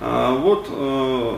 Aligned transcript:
А, 0.00 0.34
вот 0.34 0.68
э, 0.70 1.36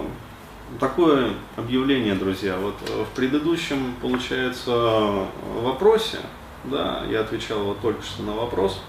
такое 0.80 1.30
объявление, 1.56 2.14
друзья. 2.14 2.56
Вот 2.56 2.74
э, 2.88 3.04
в 3.04 3.14
предыдущем, 3.14 3.94
получается, 4.00 5.26
вопросе, 5.62 6.18
да, 6.64 7.02
я 7.10 7.20
отвечал 7.20 7.64
вот 7.64 7.80
только 7.80 8.02
что 8.02 8.22
на 8.22 8.32
вопрос, 8.32 8.80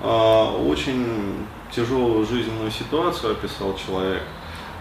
а, 0.00 0.56
очень 0.56 1.46
тяжелую 1.70 2.26
жизненную 2.26 2.70
ситуацию 2.70 3.32
описал 3.32 3.76
человек. 3.76 4.22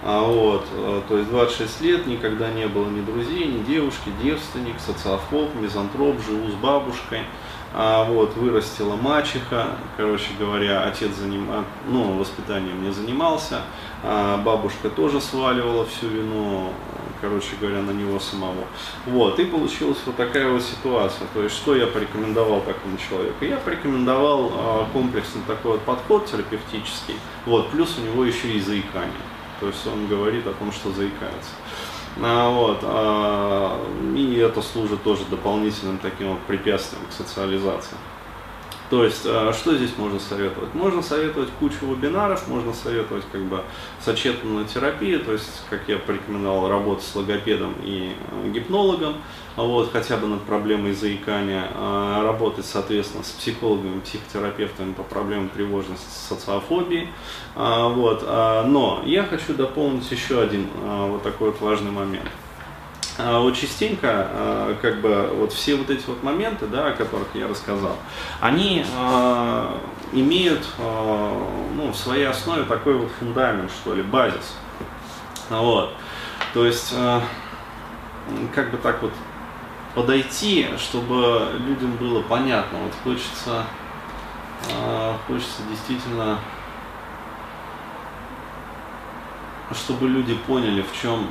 А 0.03 0.21
вот, 0.21 0.65
э, 0.71 1.01
то 1.07 1.17
есть 1.17 1.29
26 1.29 1.81
лет, 1.81 2.07
никогда 2.07 2.49
не 2.49 2.67
было 2.67 2.87
ни 2.87 3.01
друзей, 3.01 3.45
ни 3.45 3.63
девушки, 3.63 4.09
девственник, 4.21 4.75
социофоб, 4.79 5.55
мизантроп, 5.55 6.15
живу 6.25 6.49
с 6.49 6.53
бабушкой 6.53 7.21
а 7.73 8.03
вот, 8.05 8.35
вырастила 8.35 8.95
мачеха, 8.95 9.67
короче 9.97 10.29
говоря, 10.39 10.83
отец 10.83 11.11
заним, 11.15 11.47
ну, 11.87 12.17
воспитанием 12.17 12.81
не 12.83 12.91
занимался, 12.91 13.61
а 14.03 14.37
бабушка 14.37 14.89
тоже 14.89 15.21
сваливала 15.21 15.85
всю 15.85 16.07
вину, 16.07 16.71
короче 17.21 17.55
говоря, 17.59 17.81
на 17.81 17.91
него 17.91 18.19
самого. 18.19 18.65
Вот, 19.05 19.39
и 19.39 19.45
получилась 19.45 19.97
вот 20.05 20.15
такая 20.15 20.49
вот 20.49 20.63
ситуация. 20.63 21.27
То 21.33 21.43
есть, 21.43 21.55
что 21.55 21.75
я 21.75 21.87
порекомендовал 21.87 22.61
такому 22.61 22.97
человеку? 22.97 23.45
Я 23.45 23.57
порекомендовал 23.57 24.51
а, 24.53 24.87
комплексный 24.93 25.41
такой 25.47 25.73
вот 25.73 25.81
подход 25.81 26.25
терапевтический, 26.25 27.15
вот, 27.45 27.69
плюс 27.69 27.97
у 27.97 28.01
него 28.01 28.25
еще 28.25 28.49
и 28.49 28.59
заикание. 28.59 29.11
То 29.59 29.67
есть 29.67 29.85
он 29.87 30.07
говорит 30.07 30.45
о 30.45 30.53
том, 30.53 30.71
что 30.71 30.91
заикается. 30.91 31.51
А, 32.21 32.49
вот, 32.49 32.79
а, 32.83 33.79
и 34.15 34.35
это 34.37 34.61
служит 34.61 35.03
тоже 35.03 35.23
дополнительным 35.29 35.97
таким 35.99 36.31
вот 36.31 36.39
препятствием 36.41 37.05
к 37.07 37.13
социализации. 37.13 37.95
То 38.89 39.03
есть, 39.03 39.23
э, 39.25 39.51
что 39.53 39.75
здесь 39.75 39.91
можно 39.97 40.19
советовать? 40.19 40.73
Можно 40.73 41.01
советовать 41.01 41.49
кучу 41.59 41.85
вебинаров, 41.85 42.47
можно 42.47 42.73
советовать 42.73 43.25
как 43.31 43.41
бы 43.41 43.61
сочетанную 43.99 44.65
терапию, 44.65 45.19
то 45.19 45.33
есть, 45.33 45.63
как 45.69 45.81
я 45.87 45.97
порекомендовал, 45.97 46.69
работать 46.69 47.03
с 47.03 47.13
логопедом 47.13 47.75
и 47.83 48.13
э, 48.15 48.49
гипнологом, 48.49 49.15
вот, 49.57 49.91
хотя 49.91 50.15
бы 50.15 50.27
над 50.27 50.43
проблемой 50.43 50.93
заикания, 50.93 51.69
э, 51.73 52.21
работать, 52.23 52.65
соответственно, 52.65 53.25
с 53.25 53.31
психологами, 53.31 53.99
психотерапевтами 53.99 54.93
по 54.93 55.03
проблемам 55.03 55.49
тревожности, 55.49 56.05
социофобии. 56.29 57.09
Вот. 57.55 58.23
Но 58.23 59.01
я 59.05 59.23
хочу 59.23 59.53
дополнить 59.53 60.09
еще 60.11 60.39
один 60.39 60.67
вот 60.83 61.23
такой 61.23 61.49
вот 61.49 61.59
важный 61.59 61.91
момент– 61.91 62.29
а, 62.39 62.46
вот 63.17 63.55
частенько, 63.55 64.07
а, 64.09 64.77
как 64.81 65.01
бы, 65.01 65.29
вот 65.33 65.51
все 65.51 65.75
вот 65.75 65.89
эти 65.89 66.05
вот 66.05 66.21
моменты, 66.21 66.67
да, 66.67 66.87
о 66.87 66.91
которых 66.91 67.27
я 67.33 67.47
рассказал, 67.47 67.95
они 68.39 68.85
э, 68.85 69.77
имеют 70.13 70.63
ну, 70.77 71.91
в 71.91 71.95
своей 71.95 72.25
основе 72.25 72.63
такой 72.63 72.93
вот 72.93 73.09
фундамент, 73.19 73.71
что 73.71 73.95
ли, 73.95 74.03
базис. 74.03 74.55
Вот. 75.49 75.93
То 76.53 76.65
есть, 76.65 76.93
как 78.53 78.71
бы 78.71 78.77
так 78.77 79.01
вот 79.01 79.11
подойти, 79.95 80.67
чтобы 80.77 81.49
людям 81.59 81.97
было 81.97 82.21
понятно. 82.21 82.79
Вот 82.79 82.93
хочется, 83.03 83.63
хочется 85.27 85.61
действительно, 85.69 86.39
чтобы 89.71 90.07
люди 90.07 90.35
поняли, 90.35 90.81
в 90.81 91.01
чем 91.01 91.27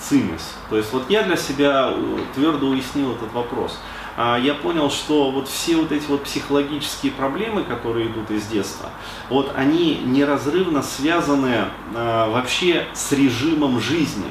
цимис. 0.00 0.56
То 0.68 0.76
есть 0.76 0.92
вот 0.92 1.08
я 1.10 1.22
для 1.22 1.36
себя 1.36 1.92
э, 1.92 2.18
твердо 2.34 2.68
уяснил 2.68 3.12
этот 3.12 3.32
вопрос. 3.32 3.78
А, 4.16 4.38
я 4.38 4.54
понял, 4.54 4.90
что 4.90 5.30
вот 5.30 5.48
все 5.48 5.76
вот 5.76 5.92
эти 5.92 6.06
вот 6.06 6.24
психологические 6.24 7.12
проблемы, 7.12 7.62
которые 7.62 8.08
идут 8.08 8.30
из 8.30 8.46
детства, 8.46 8.90
вот 9.28 9.52
они 9.56 10.00
неразрывно 10.04 10.82
связаны 10.82 11.66
а, 11.94 12.28
вообще 12.28 12.86
с 12.92 13.12
режимом 13.12 13.80
жизни. 13.80 14.30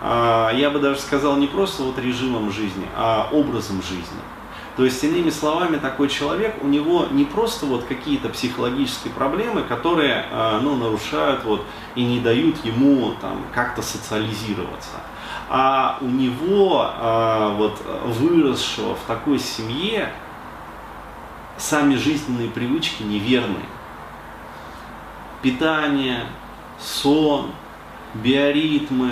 А, 0.00 0.50
я 0.54 0.70
бы 0.70 0.78
даже 0.78 1.00
сказал 1.00 1.36
не 1.36 1.46
просто 1.46 1.82
вот 1.82 1.98
режимом 1.98 2.52
жизни, 2.52 2.86
а 2.96 3.28
образом 3.32 3.82
жизни. 3.82 4.20
То 4.78 4.84
есть, 4.84 5.02
иными 5.02 5.30
словами, 5.30 5.76
такой 5.76 6.08
человек, 6.08 6.54
у 6.62 6.68
него 6.68 7.06
не 7.10 7.24
просто 7.24 7.66
вот 7.66 7.86
какие-то 7.86 8.28
психологические 8.28 9.12
проблемы, 9.12 9.62
которые 9.62 10.24
а, 10.30 10.60
ну, 10.60 10.76
нарушают 10.76 11.42
вот, 11.42 11.64
и 11.96 12.04
не 12.04 12.20
дают 12.20 12.64
ему 12.64 13.12
там, 13.20 13.42
как-то 13.52 13.82
социализироваться, 13.82 15.00
а 15.48 15.98
у 16.00 16.06
него, 16.06 16.92
а, 16.94 17.56
вот, 17.56 17.82
выросшего 18.04 18.94
в 18.94 19.00
такой 19.08 19.40
семье, 19.40 20.12
сами 21.56 21.96
жизненные 21.96 22.48
привычки 22.48 23.02
неверные. 23.02 23.66
Питание, 25.42 26.24
сон, 26.78 27.50
биоритмы, 28.14 29.10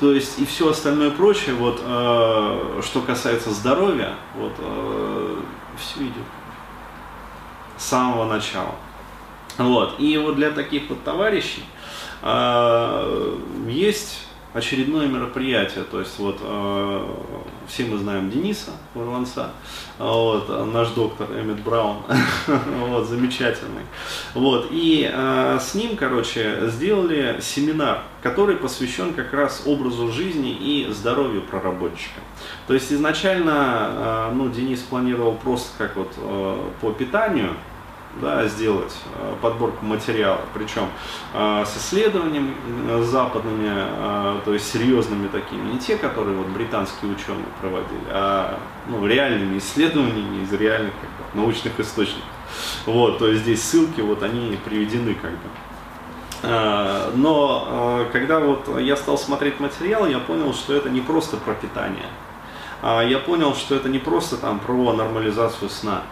то 0.00 0.12
есть 0.12 0.38
и 0.38 0.44
все 0.44 0.70
остальное 0.70 1.10
прочее, 1.10 1.54
вот, 1.54 1.80
э, 1.82 2.80
что 2.84 3.00
касается 3.00 3.50
здоровья, 3.50 4.14
вот, 4.36 4.52
э, 4.58 5.40
все 5.78 6.02
идет 6.02 6.24
с 7.76 7.84
самого 7.84 8.24
начала. 8.24 8.74
Вот. 9.58 9.98
И 9.98 10.16
вот 10.18 10.36
для 10.36 10.50
таких 10.50 10.88
вот 10.88 11.02
товарищей 11.02 11.64
э, 12.22 13.38
есть 13.68 14.26
очередное 14.56 15.06
мероприятие. 15.06 15.84
То 15.84 16.00
есть 16.00 16.18
вот 16.18 16.38
э, 16.40 17.14
все 17.68 17.84
мы 17.84 17.98
знаем 17.98 18.30
Дениса 18.30 18.72
Варланца, 18.94 19.50
вот, 19.98 20.48
наш 20.72 20.88
доктор 20.90 21.28
Эммет 21.30 21.60
Браун, 21.60 21.98
вот, 22.78 23.06
замечательный. 23.06 23.82
Вот, 24.34 24.68
и 24.70 25.10
э, 25.12 25.58
с 25.60 25.74
ним, 25.74 25.96
короче, 25.96 26.68
сделали 26.68 27.38
семинар, 27.40 28.02
который 28.22 28.56
посвящен 28.56 29.14
как 29.14 29.32
раз 29.32 29.62
образу 29.66 30.10
жизни 30.10 30.50
и 30.50 30.88
здоровью 30.90 31.42
проработчика. 31.42 32.20
То 32.66 32.74
есть 32.74 32.92
изначально, 32.92 34.30
э, 34.30 34.32
ну, 34.34 34.48
Денис 34.48 34.80
планировал 34.80 35.34
просто 35.34 35.70
как 35.78 35.96
вот 35.96 36.12
э, 36.16 36.56
по 36.80 36.92
питанию, 36.92 37.50
да, 38.20 38.46
сделать 38.48 38.96
э, 39.14 39.34
подборку 39.42 39.84
материала, 39.84 40.40
причем 40.54 40.88
с 41.34 41.76
исследованиями 41.76 42.54
западными, 43.02 44.40
то 44.44 44.54
есть 44.54 44.72
серьезными 44.72 45.28
такими, 45.28 45.72
не 45.72 45.78
те, 45.78 45.98
которые 45.98 46.34
вот 46.36 46.46
британские 46.46 47.12
ученые 47.12 47.44
проводили, 47.60 48.00
а 48.08 48.58
ну, 48.88 49.06
реальными 49.06 49.58
исследованиями 49.58 50.44
из 50.44 50.52
реальных 50.54 50.94
как 50.94 51.10
бы, 51.10 51.40
научных 51.42 51.78
источников. 51.78 52.24
Вот, 52.86 53.18
то 53.18 53.28
есть 53.28 53.42
здесь 53.42 53.62
ссылки, 53.62 54.00
вот 54.00 54.22
они 54.22 54.58
приведены 54.64 55.14
как 55.14 55.32
бы. 55.32 55.48
Но 56.42 58.06
когда 58.12 58.40
вот 58.40 58.78
я 58.78 58.96
стал 58.96 59.18
смотреть 59.18 59.58
материал, 59.60 60.06
я 60.06 60.18
понял, 60.18 60.52
что 60.52 60.74
это 60.74 60.90
не 60.90 61.00
просто 61.00 61.36
про 61.36 61.54
питание. 61.54 62.06
А 62.82 63.02
я 63.02 63.18
понял, 63.18 63.54
что 63.54 63.74
это 63.74 63.88
не 63.88 63.98
просто 63.98 64.36
там 64.36 64.60
про 64.60 64.92
нормализацию 64.92 65.70
сна 65.70 66.02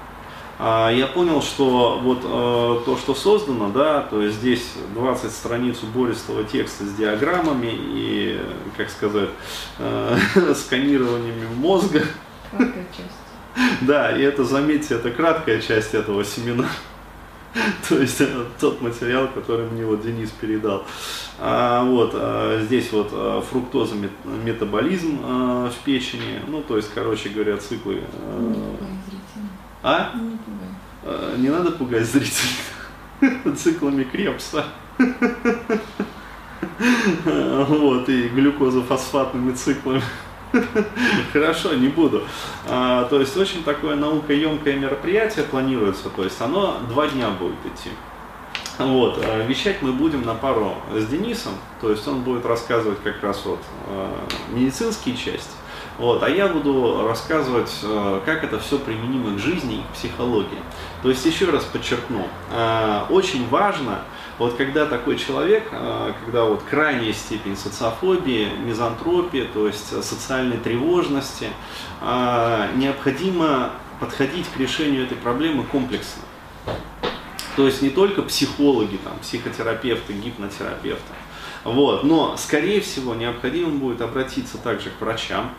а, 0.59 0.91
я 0.91 1.07
понял, 1.07 1.43
что 1.43 1.99
вот 2.01 2.21
э, 2.23 2.85
то, 2.85 2.97
что 2.97 3.15
создано, 3.15 3.71
да, 3.71 4.03
то 4.03 4.23
есть 4.23 4.37
здесь 4.37 4.75
20 4.95 5.33
страниц 5.33 5.83
убористого 5.83 6.45
текста 6.45 6.85
с 6.85 6.95
диаграммами 6.95 7.73
и, 7.73 8.41
как 8.77 8.89
сказать, 8.89 9.31
э, 9.79 10.17
сканированиями 10.55 11.47
мозга. 11.57 12.03
Краткая 12.51 12.87
часть. 12.97 13.09
Да, 13.83 14.17
и 14.17 14.21
это, 14.23 14.45
заметьте, 14.45 14.95
это 14.95 15.11
краткая 15.11 15.61
часть 15.61 15.95
этого 15.95 16.25
семинара. 16.25 16.69
То 17.89 18.01
есть 18.01 18.21
это 18.21 18.47
тот 18.59 18.81
материал, 18.81 19.29
который 19.29 19.67
мне 19.69 19.85
вот 19.85 20.03
Денис 20.03 20.31
передал. 20.31 20.85
А, 21.39 21.85
вот, 21.85 22.11
а, 22.15 22.61
здесь 22.65 22.91
вот 22.93 23.11
а, 23.13 23.41
фруктоза, 23.43 23.95
метаболизм 24.25 25.21
а, 25.23 25.71
в 25.71 25.85
печени, 25.85 26.41
ну, 26.49 26.63
то 26.63 26.77
есть, 26.77 26.91
короче 26.95 27.29
говоря, 27.29 27.57
циклы. 27.59 28.03
А, 29.83 30.13
а? 30.13 30.19
Не 30.19 30.37
пугай. 30.37 30.69
А, 31.05 31.37
не 31.37 31.49
надо 31.49 31.71
пугать 31.71 32.07
зрителей 32.07 33.55
циклами 33.57 34.05
Крепса. 34.05 34.65
Вот, 37.17 38.09
и 38.09 38.29
глюкозофосфатными 38.29 39.53
циклами. 39.53 40.03
Хорошо, 41.33 41.75
не 41.75 41.89
буду. 41.89 42.23
А, 42.69 43.05
то 43.05 43.21
есть 43.21 43.37
очень 43.37 43.63
такое 43.65 43.97
наукоемкое 43.97 44.77
мероприятие 44.77 45.45
планируется, 45.45 46.09
то 46.11 46.25
есть 46.25 46.41
оно 46.41 46.79
два 46.89 47.09
дня 47.09 47.31
будет 47.31 47.59
идти. 47.67 47.91
Вот, 48.79 49.21
а 49.23 49.45
вещать 49.45 49.83
мы 49.83 49.93
будем 49.93 50.23
на 50.23 50.35
пару 50.35 50.75
с 50.93 51.07
Денисом, 51.07 51.53
то 51.81 51.91
есть 51.91 52.07
он 52.09 52.23
будет 52.23 52.45
рассказывать 52.45 53.01
как 53.03 53.23
раз 53.23 53.43
вот 53.45 53.61
а, 53.89 54.11
медицинские 54.51 55.17
части, 55.17 55.53
вот, 55.97 56.25
а 56.25 56.29
я 56.29 56.49
буду 56.49 57.07
рассказывать, 57.07 57.73
э, 57.83 58.21
как 58.25 58.43
это 58.43 58.59
все 58.59 58.79
применимо 58.79 59.37
к 59.37 59.39
жизни 59.39 59.77
и 59.77 59.83
к 59.83 59.97
психологии. 59.97 60.59
То 61.03 61.09
есть, 61.09 61.25
еще 61.25 61.47
раз 61.51 61.65
подчеркну, 61.65 62.27
э, 62.51 63.01
очень 63.11 63.49
важно, 63.49 64.01
вот 64.39 64.57
когда 64.57 64.87
такой 64.87 65.17
человек, 65.17 65.69
э, 65.71 66.13
когда 66.25 66.45
вот 66.45 66.63
крайняя 66.69 67.13
степень 67.13 67.57
социофобии, 67.57 68.49
мизантропии, 68.65 69.49
то 69.55 69.69
есть 69.69 70.03
социальной 70.05 70.57
тревожности, 70.57 71.49
необходимо 72.75 73.71
подходить 74.01 74.47
к 74.49 74.59
решению 74.59 75.05
этой 75.05 75.17
проблемы 75.17 75.65
комплексно. 75.65 76.23
То 77.57 77.67
есть 77.67 77.81
не 77.83 77.91
только 77.91 78.23
психологи, 78.23 78.99
там, 79.03 79.15
психотерапевты, 79.23 80.13
гипнотерапевты. 80.13 81.15
Вот. 81.63 82.05
Но, 82.05 82.37
скорее 82.37 82.81
всего, 82.81 83.15
необходимо 83.15 83.71
будет 83.71 84.03
обратиться 84.03 84.59
также 84.59 84.91
к 84.91 85.01
врачам, 85.01 85.53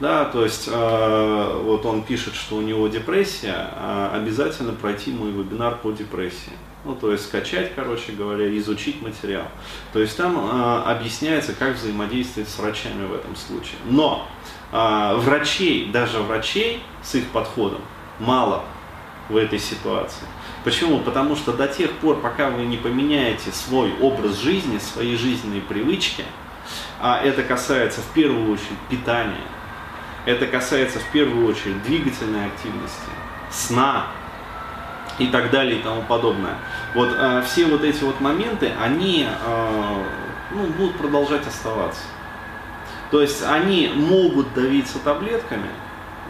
да, 0.00 0.24
то 0.24 0.44
есть 0.44 0.68
э, 0.70 1.60
вот 1.62 1.86
он 1.86 2.02
пишет, 2.02 2.34
что 2.34 2.56
у 2.56 2.62
него 2.62 2.88
депрессия, 2.88 3.70
э, 3.76 4.10
обязательно 4.14 4.72
пройти 4.72 5.12
мой 5.12 5.30
вебинар 5.30 5.76
по 5.76 5.92
депрессии. 5.92 6.52
Ну, 6.84 6.94
то 6.94 7.12
есть 7.12 7.24
скачать, 7.24 7.72
короче 7.74 8.12
говоря, 8.12 8.46
изучить 8.58 9.00
материал. 9.00 9.46
То 9.92 10.00
есть 10.00 10.16
там 10.16 10.36
э, 10.36 10.82
объясняется, 10.84 11.54
как 11.54 11.76
взаимодействовать 11.76 12.48
с 12.48 12.58
врачами 12.58 13.06
в 13.06 13.14
этом 13.14 13.36
случае. 13.36 13.78
Но 13.86 14.28
э, 14.72 15.14
врачей, 15.16 15.90
даже 15.90 16.18
врачей 16.20 16.82
с 17.02 17.14
их 17.14 17.26
подходом 17.28 17.80
мало 18.18 18.64
в 19.28 19.36
этой 19.36 19.58
ситуации. 19.58 20.26
Почему? 20.64 20.98
Потому 20.98 21.36
что 21.36 21.52
до 21.52 21.68
тех 21.68 21.92
пор, 21.92 22.20
пока 22.20 22.50
вы 22.50 22.64
не 22.64 22.76
поменяете 22.76 23.52
свой 23.52 23.92
образ 24.00 24.38
жизни, 24.38 24.78
свои 24.78 25.16
жизненные 25.16 25.60
привычки, 25.60 26.24
а 27.00 27.20
это 27.22 27.42
касается 27.42 28.00
в 28.00 28.12
первую 28.14 28.52
очередь 28.52 28.78
питания, 28.88 29.40
это 30.26 30.46
касается 30.46 30.98
в 30.98 31.10
первую 31.12 31.46
очередь 31.46 31.82
двигательной 31.82 32.46
активности, 32.46 33.10
сна 33.50 34.06
и 35.18 35.26
так 35.28 35.50
далее 35.50 35.78
и 35.78 35.82
тому 35.82 36.02
подобное. 36.02 36.56
Вот 36.94 37.10
э, 37.12 37.42
все 37.46 37.66
вот 37.66 37.84
эти 37.84 38.02
вот 38.02 38.20
моменты, 38.20 38.72
они 38.80 39.26
э, 39.28 40.04
ну, 40.52 40.66
будут 40.78 40.96
продолжать 40.96 41.46
оставаться. 41.46 42.02
То 43.10 43.20
есть 43.20 43.44
они 43.44 43.92
могут 43.94 44.52
давиться 44.54 44.98
таблетками, 44.98 45.68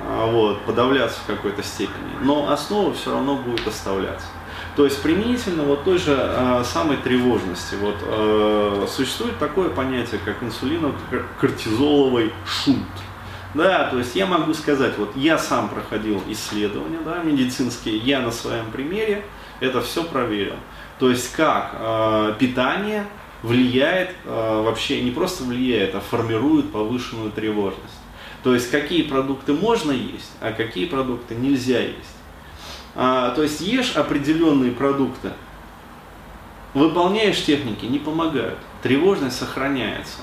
э, 0.07 0.31
вот, 0.31 0.63
подавляться 0.63 1.19
в 1.21 1.27
какой-то 1.27 1.63
степени, 1.63 2.13
но 2.21 2.51
основа 2.51 2.93
все 2.93 3.13
равно 3.13 3.37
будет 3.37 3.67
оставляться. 3.67 4.27
То 4.77 4.85
есть 4.85 5.01
применительно 5.03 5.63
вот 5.63 5.85
той 5.85 5.99
же 5.99 6.17
э, 6.19 6.65
самой 6.65 6.97
тревожности. 6.97 7.77
Вот, 7.77 7.97
э, 8.03 8.87
существует 8.91 9.39
такое 9.39 9.71
понятие, 9.71 10.21
как 10.25 10.43
инсулинокортизоловый 10.43 12.33
шунт. 12.45 12.85
Да, 13.55 13.89
то 13.89 13.99
есть 13.99 14.17
я 14.17 14.27
могу 14.27 14.53
сказать, 14.53 14.99
вот 14.99 15.17
я 15.17 15.39
сам 15.39 15.69
проходил 15.69 16.21
исследования 16.29 16.99
да, 17.05 17.23
медицинские, 17.23 17.99
я 17.99 18.21
на 18.21 18.33
своем 18.33 18.71
примере 18.73 19.25
это 19.61 19.81
все 19.81 20.03
проверил. 20.03 20.57
То 20.99 21.09
есть 21.11 21.33
как 21.33 21.77
э, 21.79 22.35
питание 22.39 23.07
влияет, 23.43 24.11
э, 24.25 24.63
вообще 24.65 25.03
не 25.03 25.13
просто 25.13 25.45
влияет, 25.45 25.95
а 25.95 26.01
формирует 26.01 26.73
повышенную 26.73 27.31
тревожность. 27.31 27.95
То 28.43 28.55
есть 28.55 28.71
какие 28.71 29.03
продукты 29.03 29.53
можно 29.53 29.93
есть, 29.93 30.33
а 30.41 30.53
какие 30.53 30.87
продукты 30.87 31.35
нельзя 31.35 31.81
есть. 31.81 32.17
А, 32.95 33.31
то 33.31 33.43
есть 33.43 33.61
ешь 33.61 33.97
определенные 33.97 34.73
продукты, 34.73 35.33
выполняешь 36.75 37.43
техники, 37.43 37.87
не 37.87 37.99
помогают. 37.99 38.59
Тревожность 38.83 39.39
сохраняется. 39.39 40.19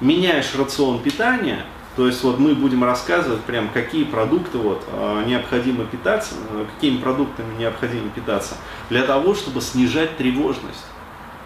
Меняешь 0.00 0.54
рацион 0.54 1.00
питания, 1.00 1.64
то 1.96 2.06
есть 2.06 2.22
вот 2.22 2.38
мы 2.38 2.54
будем 2.54 2.84
рассказывать 2.84 3.40
прям, 3.44 3.70
какие 3.70 4.04
продукты 4.04 4.58
вот, 4.58 4.84
а, 4.92 5.24
необходимо 5.24 5.86
питаться, 5.86 6.34
какими 6.74 6.98
продуктами 6.98 7.56
необходимо 7.58 8.10
питаться, 8.10 8.54
для 8.90 9.02
того, 9.02 9.34
чтобы 9.34 9.62
снижать 9.62 10.18
тревожность. 10.18 10.84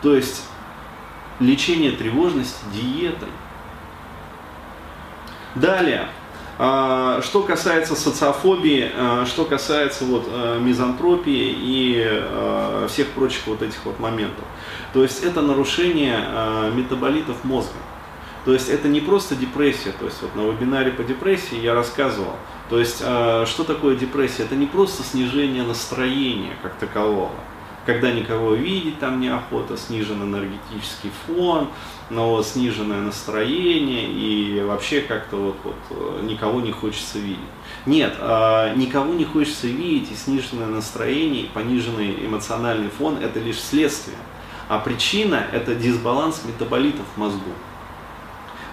То 0.02 0.14
есть 0.14 0.44
лечение 1.38 1.92
тревожности 1.92 2.58
диетой. 2.72 3.28
Далее, 5.54 6.08
а, 6.58 7.20
что 7.22 7.44
касается 7.44 7.94
социофобии, 7.94 8.90
а, 8.92 9.26
что 9.26 9.44
касается 9.44 10.04
вот 10.04 10.28
мизантропии 10.60 11.54
и 11.56 12.24
всех 12.88 13.06
прочих 13.10 13.46
вот 13.46 13.62
этих 13.62 13.84
вот 13.84 14.00
моментов. 14.00 14.44
То 14.92 15.04
есть 15.04 15.22
это 15.22 15.42
нарушение 15.42 16.18
метаболитов 16.74 17.44
мозга. 17.44 17.74
То 18.44 18.54
есть 18.54 18.70
это 18.70 18.88
не 18.88 19.00
просто 19.00 19.36
депрессия, 19.36 19.92
то 19.92 20.06
есть 20.06 20.22
вот 20.22 20.34
на 20.34 20.50
вебинаре 20.50 20.92
по 20.92 21.04
депрессии 21.04 21.60
я 21.60 21.74
рассказывал, 21.74 22.36
то 22.70 22.78
есть 22.78 23.02
э, 23.04 23.44
что 23.46 23.64
такое 23.64 23.96
депрессия? 23.96 24.44
Это 24.44 24.56
не 24.56 24.66
просто 24.66 25.02
снижение 25.02 25.62
настроения 25.62 26.52
как 26.62 26.74
такового, 26.76 27.32
когда 27.84 28.10
никого 28.10 28.54
видеть 28.54 28.98
там 28.98 29.20
неохота, 29.20 29.76
снижен 29.76 30.22
энергетический 30.22 31.10
фон, 31.26 31.68
но 32.08 32.42
сниженное 32.42 33.02
настроение 33.02 34.10
и 34.10 34.62
вообще 34.62 35.02
как-то 35.02 35.36
вот, 35.36 35.56
вот 35.62 35.76
э, 35.90 36.22
никого 36.22 36.62
не 36.62 36.72
хочется 36.72 37.18
видеть. 37.18 37.38
Нет, 37.84 38.14
э, 38.18 38.74
никого 38.74 39.12
не 39.12 39.26
хочется 39.26 39.66
видеть 39.66 40.12
и 40.12 40.14
сниженное 40.14 40.68
настроение, 40.68 41.42
и 41.42 41.48
пониженный 41.48 42.24
эмоциональный 42.24 42.88
фон 42.88 43.18
это 43.18 43.38
лишь 43.38 43.60
следствие. 43.60 44.16
А 44.68 44.78
причина 44.78 45.44
это 45.52 45.74
дисбаланс 45.74 46.42
метаболитов 46.46 47.04
в 47.14 47.18
мозгу 47.18 47.50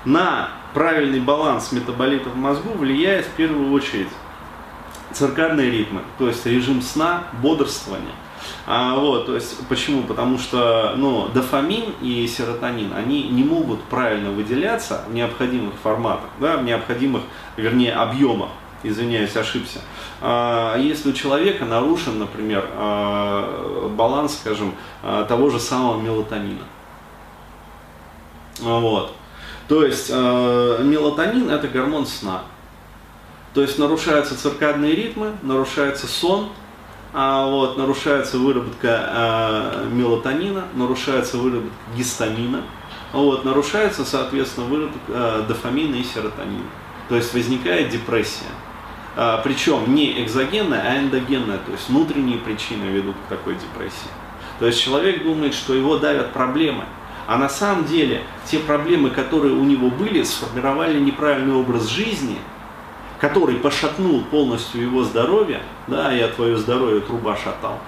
на 0.08 0.52
правильный 0.74 1.20
баланс 1.20 1.74
метаболитов 1.74 2.34
в 2.34 2.38
мозгу 2.38 2.70
влияет 2.70 3.26
в 3.26 3.32
первую 3.32 3.74
очередь 3.74 4.08
циркадные 5.12 5.70
ритмы, 5.70 6.02
то 6.18 6.28
есть 6.28 6.46
режим 6.46 6.82
сна, 6.82 7.24
бодрствования. 7.42 8.14
А, 8.66 8.96
вот, 8.96 9.26
то 9.26 9.36
есть, 9.36 9.68
почему? 9.68 10.04
Потому 10.04 10.38
что 10.38 10.94
ну, 10.96 11.28
дофамин 11.28 11.94
и 12.02 12.26
серотонин, 12.26 12.94
они 12.94 13.24
не 13.24 13.44
могут 13.44 13.84
правильно 13.84 14.32
выделяться 14.32 15.04
в 15.10 15.14
необходимых 15.14 15.74
форматах, 15.84 16.30
да, 16.40 16.56
в 16.56 16.64
необходимых, 16.64 17.24
вернее, 17.58 17.94
объемах. 17.94 18.50
Извиняюсь, 18.84 19.36
ошибся. 19.36 19.80
А, 20.22 20.78
если 20.78 21.10
у 21.10 21.14
человека 21.14 21.66
нарушен, 21.66 22.20
например, 22.20 22.64
а, 22.76 23.90
баланс, 23.90 24.38
скажем, 24.38 24.74
а, 25.04 25.26
того 25.26 25.50
же 25.50 25.60
самого 25.60 26.00
мелатонина. 26.00 26.64
Вот. 28.60 29.17
То 29.68 29.86
есть 29.86 30.10
э, 30.10 30.80
мелатонин 30.84 31.50
это 31.50 31.68
гормон 31.68 32.06
сна. 32.06 32.44
То 33.54 33.62
есть 33.62 33.78
нарушаются 33.80 34.38
циркадные 34.38 34.96
ритмы, 34.96 35.34
нарушается 35.42 36.08
сон, 36.08 36.50
а 37.14 37.48
вот, 37.48 37.78
нарушается 37.78 38.38
выработка 38.38 39.10
э, 39.10 39.88
мелатонина, 39.92 40.66
нарушается 40.74 41.38
выработка 41.38 41.76
гистамина, 41.96 42.62
вот, 43.14 43.46
нарушается, 43.46 44.06
соответственно, 44.06 44.68
выработка 44.68 45.00
э, 45.10 45.44
дофамина 45.48 45.96
и 45.96 46.04
серотонина. 46.04 46.66
То 47.10 47.16
есть 47.16 47.34
возникает 47.34 47.90
депрессия. 47.90 48.46
А, 49.20 49.42
причем 49.44 49.96
не 49.96 50.24
экзогенная, 50.24 50.80
а 50.80 51.00
эндогенная, 51.00 51.58
то 51.58 51.72
есть 51.72 51.90
внутренние 51.90 52.38
причины 52.38 52.84
ведут 52.84 53.16
к 53.16 53.30
такой 53.30 53.56
депрессии. 53.56 54.12
То 54.60 54.68
есть 54.68 54.80
человек 54.80 55.24
думает, 55.24 55.56
что 55.56 55.74
его 55.74 55.98
давят 55.98 56.34
проблемы, 56.34 56.86
а 57.28 57.38
на 57.38 57.50
самом 57.50 57.86
деле 57.86 58.24
те 58.46 58.58
проблемы, 58.58 59.10
которые 59.10 59.54
у 59.54 59.64
него 59.66 59.90
были, 59.90 60.24
сформировали 60.24 60.98
неправильный 60.98 61.54
образ 61.54 61.88
жизни, 61.90 62.38
который 63.20 63.58
пошатнул 63.58 64.24
полностью 64.24 64.82
его 64.82 65.04
здоровье, 65.04 65.62
да, 65.88 66.14
я 66.14 66.30
твое 66.30 66.56
здоровье 66.56 67.02
труба 67.02 67.36
шатал, 67.36 67.80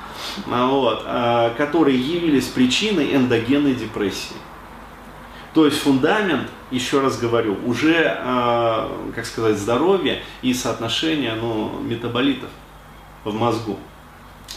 а 0.52 0.68
вот, 0.68 1.04
а, 1.06 1.54
которые 1.56 1.98
явились 1.98 2.48
причиной 2.48 3.16
эндогенной 3.16 3.76
депрессии. 3.76 4.36
То 5.54 5.66
есть 5.66 5.80
фундамент, 5.80 6.50
еще 6.70 7.00
раз 7.00 7.18
говорю, 7.18 7.58
уже, 7.66 8.06
а, 8.22 8.92
как 9.16 9.26
сказать, 9.26 9.58
здоровье 9.58 10.22
и 10.42 10.54
соотношение 10.54 11.36
ну, 11.36 11.80
метаболитов 11.80 12.50
в 13.24 13.34
мозгу. 13.34 13.78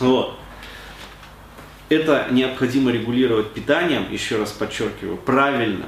Вот 0.00 0.41
это 1.92 2.28
необходимо 2.30 2.90
регулировать 2.90 3.52
питанием, 3.52 4.10
еще 4.10 4.36
раз 4.36 4.52
подчеркиваю, 4.52 5.16
правильно. 5.16 5.86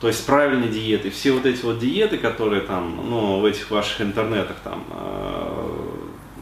То 0.00 0.08
есть 0.08 0.24
правильной 0.26 0.68
диеты. 0.68 1.10
Все 1.10 1.32
вот 1.32 1.46
эти 1.46 1.64
вот 1.64 1.78
диеты, 1.78 2.18
которые 2.18 2.62
там, 2.62 3.00
ну, 3.08 3.40
в 3.40 3.44
этих 3.44 3.70
ваших 3.70 4.00
интернетах 4.00 4.56
там... 4.62 4.84
Э, 4.90 5.78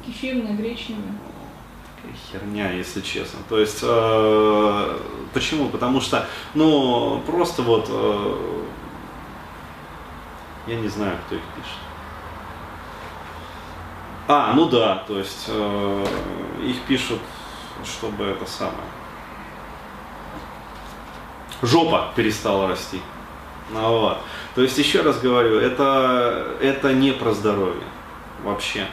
Кефирные, 0.04 0.54
гречневые. 0.54 1.12
Херня, 2.30 2.70
если 2.72 3.00
честно. 3.00 3.40
То 3.48 3.58
есть, 3.58 3.80
э, 3.82 4.98
почему? 5.32 5.68
Потому 5.68 6.00
что, 6.00 6.26
ну, 6.54 7.22
просто 7.26 7.62
вот, 7.62 7.86
э, 7.88 8.36
я 10.66 10.76
не 10.76 10.88
знаю, 10.88 11.16
кто 11.26 11.36
их 11.36 11.42
пишет. 11.56 11.78
А, 14.28 14.52
ну 14.54 14.68
да, 14.68 15.04
то 15.06 15.18
есть 15.18 15.44
э, 15.48 16.06
их 16.64 16.80
пишут 16.82 17.20
чтобы 17.84 18.24
это 18.24 18.46
самое. 18.46 18.88
Жопа 21.62 22.12
перестала 22.14 22.68
расти. 22.68 23.00
Ну, 23.70 24.00
вот. 24.00 24.18
То 24.54 24.62
есть, 24.62 24.78
еще 24.78 25.02
раз 25.02 25.18
говорю, 25.18 25.58
это, 25.58 26.56
это 26.60 26.92
не 26.92 27.12
про 27.12 27.32
здоровье 27.32 27.82
вообще. 28.44 28.86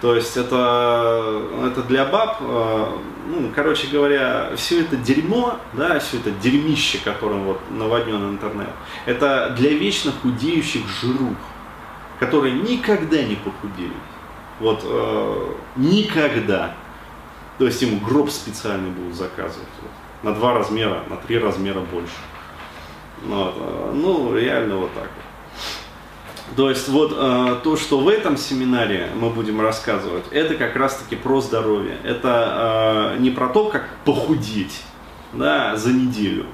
То 0.00 0.14
есть 0.14 0.36
это, 0.36 1.42
это 1.62 1.82
для 1.82 2.06
баб, 2.06 2.38
э, 2.40 2.86
ну, 3.26 3.52
короче 3.54 3.86
говоря, 3.88 4.52
все 4.56 4.80
это 4.80 4.96
дерьмо, 4.96 5.58
да, 5.74 5.98
все 5.98 6.16
это 6.16 6.30
дерьмище, 6.30 6.98
которым 7.04 7.44
вот 7.44 7.60
наводнен 7.70 8.30
интернет, 8.30 8.70
это 9.04 9.54
для 9.58 9.70
вечно 9.70 10.10
худеющих 10.22 10.88
жирух, 10.88 11.36
которые 12.18 12.54
никогда 12.54 13.22
не 13.22 13.36
похудели. 13.36 13.92
Вот 14.58 14.80
э, 14.84 15.52
никогда. 15.76 16.74
То 17.60 17.66
есть 17.66 17.82
ему 17.82 18.00
гроб 18.00 18.30
специальный 18.30 18.88
будут 18.88 19.14
заказывать. 19.14 19.68
Вот, 19.82 19.90
на 20.22 20.34
два 20.34 20.54
размера, 20.54 21.02
на 21.10 21.16
три 21.18 21.38
размера 21.38 21.80
больше. 21.80 22.14
Вот, 23.26 23.54
э, 23.54 23.92
ну, 23.96 24.34
реально 24.34 24.76
вот 24.76 24.94
так 24.94 25.04
вот. 25.04 26.56
То 26.56 26.70
есть 26.70 26.88
вот 26.88 27.12
э, 27.14 27.56
то, 27.62 27.76
что 27.76 27.98
в 27.98 28.08
этом 28.08 28.38
семинаре 28.38 29.10
мы 29.14 29.28
будем 29.28 29.60
рассказывать, 29.60 30.24
это 30.30 30.54
как 30.54 30.74
раз-таки 30.74 31.16
про 31.16 31.42
здоровье. 31.42 31.98
Это 32.02 33.12
э, 33.16 33.20
не 33.20 33.28
про 33.28 33.50
то, 33.50 33.66
как 33.66 33.90
похудеть 34.06 34.80
да, 35.34 35.76
за 35.76 35.92
неделю, 35.92 36.46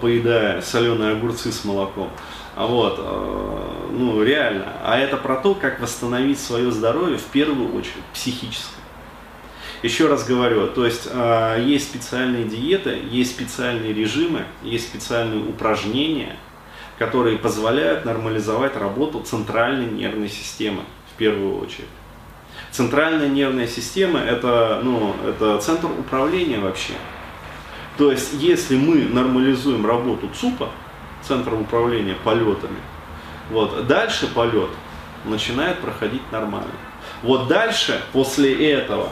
поедая 0.00 0.62
соленые 0.62 1.12
огурцы 1.12 1.52
с 1.52 1.64
молоком. 1.64 2.10
А 2.56 2.66
вот, 2.66 2.98
ну 3.92 4.20
реально. 4.20 4.72
А 4.82 4.98
это 4.98 5.16
про 5.16 5.36
то, 5.36 5.54
как 5.54 5.78
восстановить 5.78 6.40
свое 6.40 6.72
здоровье 6.72 7.18
в 7.18 7.26
первую 7.26 7.72
очередь 7.76 8.02
психическое. 8.12 8.87
Еще 9.82 10.08
раз 10.08 10.26
говорю, 10.26 10.66
то 10.66 10.84
есть 10.84 11.08
э, 11.10 11.62
есть 11.64 11.88
специальные 11.88 12.44
диеты, 12.44 12.98
есть 13.10 13.30
специальные 13.30 13.92
режимы, 13.92 14.44
есть 14.62 14.88
специальные 14.88 15.40
упражнения, 15.40 16.36
которые 16.98 17.38
позволяют 17.38 18.04
нормализовать 18.04 18.76
работу 18.76 19.20
центральной 19.20 19.86
нервной 19.86 20.28
системы 20.28 20.82
в 21.14 21.16
первую 21.16 21.60
очередь. 21.60 21.86
Центральная 22.72 23.28
нервная 23.28 23.68
система 23.68 24.18
это, 24.18 24.80
ну, 24.82 25.14
это 25.26 25.58
центр 25.58 25.86
управления 25.86 26.58
вообще. 26.58 26.94
То 27.96 28.10
есть, 28.10 28.32
если 28.34 28.76
мы 28.76 29.04
нормализуем 29.04 29.86
работу 29.86 30.28
ЦУПа, 30.34 30.70
центром 31.22 31.62
управления 31.62 32.16
полетами. 32.24 32.78
Вот. 33.50 33.86
Дальше 33.86 34.26
полет 34.28 34.70
начинает 35.24 35.78
проходить 35.80 36.22
нормально. 36.32 36.70
Вот 37.22 37.48
дальше, 37.48 38.00
после 38.12 38.72
этого, 38.72 39.10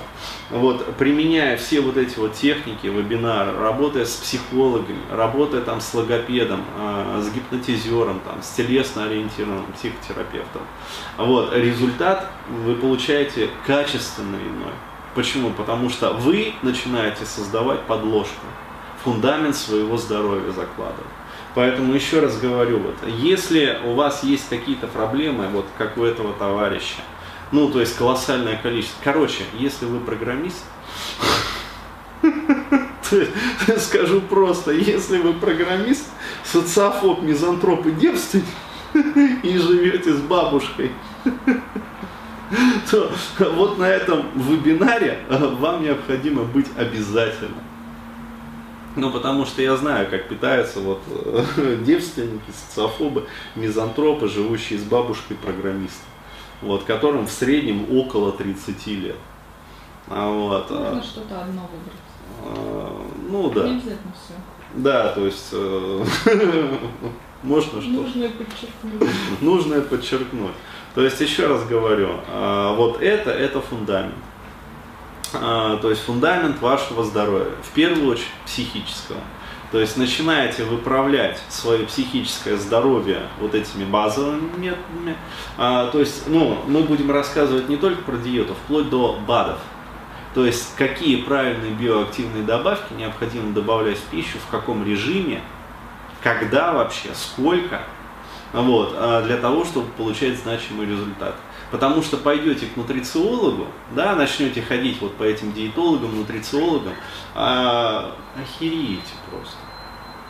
вот, 0.50 0.95
применяя 0.97 1.57
все 1.57 1.81
вот 1.81 1.97
эти 1.97 2.19
вот 2.19 2.35
техники, 2.35 2.87
вебинары, 2.87 3.59
работая 3.59 4.05
с 4.05 4.15
психологами, 4.15 5.00
работая 5.11 5.61
там 5.61 5.81
с 5.81 5.93
логопедом, 5.93 6.65
э, 6.79 7.23
с 7.25 7.35
гипнотизером, 7.35 8.21
там, 8.21 8.43
с 8.43 8.50
телесно 8.50 9.05
ориентированным 9.05 9.73
психотерапевтом, 9.73 10.62
вот, 11.17 11.53
результат 11.55 12.31
вы 12.49 12.76
получаете 12.76 13.50
качественно 13.67 14.37
иной. 14.37 14.73
Почему? 15.17 15.50
Потому 15.50 15.91
что 15.91 16.12
вы 16.12 16.55
начинаете 16.62 17.25
создавать 17.25 17.81
подложку, 17.83 18.47
фундамент 19.03 19.57
своего 19.57 19.97
здоровья 19.97 20.53
закладывать. 20.53 21.07
Поэтому 21.55 21.95
еще 21.95 22.21
раз 22.21 22.38
говорю, 22.38 22.81
вот, 22.81 22.97
если 23.09 23.81
у 23.85 23.95
вас 23.95 24.23
есть 24.23 24.49
какие-то 24.49 24.87
проблемы, 24.87 25.49
вот 25.49 25.65
как 25.79 25.97
у 25.97 26.05
этого 26.05 26.35
товарища, 26.35 26.97
ну, 27.53 27.69
то 27.71 27.81
есть 27.81 27.97
колоссальное 27.97 28.57
количество. 28.57 28.99
Короче, 29.03 29.45
если 29.55 29.87
вы 29.87 30.00
программист, 30.00 30.65
скажу 33.79 34.21
просто, 34.23 34.73
если 34.73 35.19
вы 35.19 35.35
программист, 35.35 36.07
социофоб, 36.45 37.23
мизантроп 37.23 37.87
и 37.87 37.93
девственник, 37.93 38.45
и 39.43 39.59
живете 39.59 40.12
с 40.15 40.21
бабушкой, 40.21 40.91
то 42.91 43.12
вот 43.55 43.79
на 43.79 43.88
этом 43.88 44.26
вебинаре 44.35 45.19
вам 45.29 45.83
необходимо 45.83 46.45
быть 46.45 46.67
обязательно. 46.76 47.62
Ну, 48.97 49.11
потому 49.11 49.45
что 49.45 49.61
я 49.61 49.76
знаю, 49.76 50.09
как 50.09 50.26
питаются 50.26 50.81
вот 50.81 51.03
э, 51.09 51.76
девственники, 51.85 52.50
социофобы, 52.50 53.26
мизантропы, 53.55 54.26
живущие 54.26 54.79
с 54.79 54.83
бабушкой 54.83 55.37
программистом, 55.37 56.07
вот, 56.63 56.85
которым 56.85 57.27
в 57.27 57.31
среднем 57.31 57.87
около 57.97 58.33
30 58.33 58.87
лет. 58.89 59.17
А 60.09 60.31
вот, 60.31 60.71
Можно 60.71 60.99
а, 60.99 61.03
что-то 61.03 61.43
одно 61.43 61.63
выбрать. 61.63 61.99
А, 62.45 63.11
ну 63.29 63.51
да. 63.51 63.65
Не 63.65 63.77
обязательно 63.77 64.13
все. 64.15 64.35
Да, 64.75 65.13
то 65.13 65.25
есть 65.25 65.49
э, 65.53 66.05
можно 67.43 67.81
что 67.81 67.91
Нужное 67.91 68.31
подчеркнуть. 68.31 69.11
Нужное 69.41 69.81
подчеркнуть. 69.81 70.53
То 70.95 71.03
есть 71.03 71.21
еще 71.21 71.47
раз 71.47 71.65
говорю, 71.65 72.21
а, 72.29 72.75
вот 72.75 73.03
это, 73.03 73.31
это 73.31 73.61
фундамент. 73.61 74.15
То 75.33 75.91
есть 75.91 76.03
фундамент 76.03 76.63
вашего 76.63 77.05
здоровья, 77.05 77.51
в 77.63 77.75
первую 77.75 78.13
очередь 78.13 78.31
психического. 78.47 79.19
То 79.73 79.81
есть 79.81 79.97
начинаете 79.97 80.65
выправлять 80.65 81.41
свое 81.49 81.87
психическое 81.87 82.57
здоровье 82.57 83.23
вот 83.41 83.55
этими 83.55 83.85
базовыми 83.85 84.49
методами. 84.57 85.17
А, 85.59 85.91
то 85.91 85.99
есть, 85.99 86.29
ну, 86.29 86.59
мы 86.67 86.83
будем 86.83 87.11
рассказывать 87.11 87.69
не 87.69 87.77
только 87.77 88.03
про 88.03 88.17
диету, 88.17 88.55
вплоть 88.55 88.89
до 88.89 89.19
БАДов. 89.27 89.59
То 90.35 90.47
есть, 90.47 90.77
какие 90.77 91.23
правильные 91.23 91.73
биоактивные 91.73 92.45
добавки 92.45 92.93
необходимо 92.93 93.53
добавлять 93.53 93.99
в 93.99 94.05
пищу, 94.05 94.39
в 94.47 94.51
каком 94.51 94.87
режиме, 94.87 95.41
когда 96.23 96.73
вообще, 96.73 97.09
сколько, 97.15 97.81
вот, 98.53 98.95
а, 98.97 99.23
для 99.23 99.37
того, 99.37 99.65
чтобы 99.65 99.89
получать 99.93 100.39
значимый 100.39 100.87
результат. 100.87 101.35
Потому 101.71 102.03
что 102.03 102.17
пойдете 102.17 102.67
к 102.67 102.77
нутрициологу, 102.77 103.67
да, 103.95 104.15
начнете 104.15 104.63
ходить 104.63 105.01
вот 105.01 105.17
по 105.17 105.25
этим 105.25 105.53
диетологам, 105.53 106.17
нутрициологам, 106.17 106.93
а, 107.35 108.15
охереете 108.41 109.15
просто. 109.31 109.57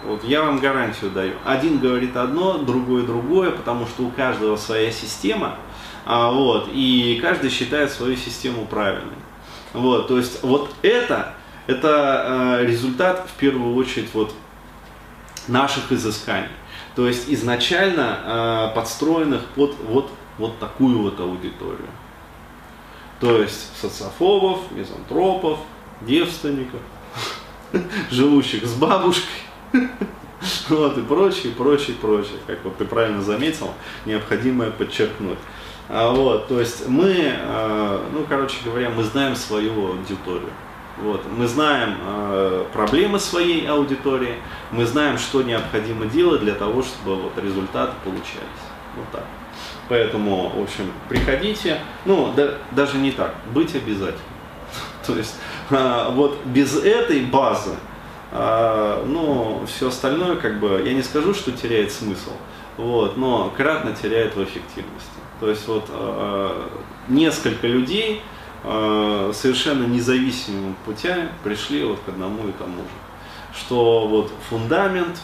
Вот 0.04 0.24
я 0.24 0.42
вам 0.42 0.58
гарантию 0.58 1.10
даю. 1.10 1.34
Один 1.44 1.78
говорит 1.78 2.16
одно, 2.16 2.58
другой 2.58 3.04
другое, 3.04 3.50
потому 3.50 3.86
что 3.86 4.04
у 4.04 4.10
каждого 4.10 4.56
своя 4.56 4.90
система, 4.90 5.56
а, 6.06 6.30
вот, 6.30 6.68
и 6.72 7.18
каждый 7.20 7.50
считает 7.50 7.90
свою 7.90 8.16
систему 8.16 8.64
правильной. 8.66 9.16
Вот, 9.72 10.08
то 10.08 10.16
есть 10.16 10.42
вот 10.42 10.70
это, 10.80 11.34
это 11.66 12.58
э, 12.60 12.66
результат 12.66 13.28
в 13.28 13.38
первую 13.38 13.74
очередь 13.74 14.08
вот 14.14 14.32
наших 15.48 15.92
изысканий. 15.92 16.48
То 16.94 17.06
есть 17.06 17.28
изначально 17.28 18.70
э, 18.72 18.74
подстроенных 18.74 19.44
под 19.54 19.74
вот 19.84 20.10
вот 20.38 20.58
такую 20.58 20.98
вот 20.98 21.18
аудиторию. 21.20 21.88
То 23.20 23.40
есть 23.40 23.76
социофобов, 23.80 24.70
мизантропов, 24.72 25.58
девственников, 26.02 26.80
живущих 28.10 28.64
с 28.66 28.74
бабушкой, 28.74 29.40
вот, 30.68 30.98
и 30.98 31.02
прочее, 31.02 31.52
прочее, 31.52 31.96
прочее. 32.00 32.38
Как 32.46 32.62
вот 32.64 32.76
ты 32.76 32.84
правильно 32.84 33.22
заметил, 33.22 33.72
необходимое 34.04 34.70
подчеркнуть. 34.70 35.38
А, 35.88 36.10
вот, 36.12 36.48
то 36.48 36.58
есть 36.58 36.88
мы, 36.88 37.14
э, 37.14 38.00
ну, 38.12 38.26
короче 38.28 38.56
говоря, 38.64 38.90
мы 38.90 39.04
знаем 39.04 39.36
свою 39.36 39.92
аудиторию. 39.92 40.50
Вот, 40.98 41.22
мы 41.30 41.46
знаем 41.46 41.94
э, 42.00 42.64
проблемы 42.72 43.18
своей 43.18 43.68
аудитории, 43.68 44.36
мы 44.72 44.86
знаем, 44.86 45.18
что 45.18 45.42
необходимо 45.42 46.06
делать 46.06 46.40
для 46.40 46.54
того, 46.54 46.82
чтобы 46.82 47.16
вот 47.16 47.38
результаты 47.38 47.92
получались. 48.02 48.64
Вот 48.96 49.06
так. 49.12 49.24
Поэтому, 49.88 50.50
в 50.50 50.62
общем, 50.62 50.92
приходите. 51.08 51.78
Ну, 52.04 52.32
да, 52.36 52.54
даже 52.72 52.98
не 52.98 53.12
так, 53.12 53.34
быть 53.52 53.74
обязательно. 53.74 54.20
То 55.06 55.16
есть, 55.16 55.36
а, 55.70 56.10
вот 56.10 56.38
без 56.44 56.76
этой 56.76 57.22
базы, 57.22 57.74
а, 58.32 59.04
ну, 59.06 59.64
все 59.66 59.88
остальное, 59.88 60.36
как 60.36 60.58
бы, 60.58 60.82
я 60.84 60.92
не 60.92 61.02
скажу, 61.02 61.34
что 61.34 61.52
теряет 61.52 61.92
смысл, 61.92 62.32
вот, 62.76 63.16
но 63.16 63.52
кратно 63.56 63.92
теряет 63.92 64.34
в 64.34 64.42
эффективности. 64.42 65.10
То 65.38 65.50
есть, 65.50 65.66
вот, 65.68 65.84
а, 65.90 66.68
несколько 67.08 67.66
людей 67.66 68.22
совершенно 68.62 69.84
независимыми 69.84 70.74
путями 70.84 71.28
пришли 71.44 71.84
вот 71.84 72.00
к 72.04 72.08
одному 72.08 72.48
и 72.48 72.52
тому 72.52 72.78
же. 72.78 73.56
Что 73.56 74.08
вот 74.08 74.32
фундамент, 74.50 75.20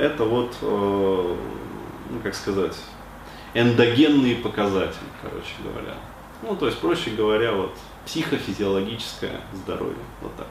это 0.00 0.24
вот, 0.24 0.56
ну, 0.62 1.36
как 2.22 2.34
сказать, 2.34 2.74
эндогенные 3.54 4.36
показатели, 4.36 5.06
короче 5.22 5.54
говоря. 5.62 5.94
Ну, 6.42 6.56
то 6.56 6.66
есть, 6.66 6.78
проще 6.78 7.10
говоря, 7.10 7.52
вот 7.52 7.74
психофизиологическое 8.04 9.40
здоровье. 9.52 9.96
Вот 10.20 10.32
так. 10.36 10.46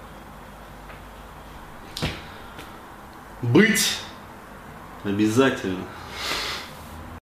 Быть 3.42 4.00
обязательно. 5.04 5.84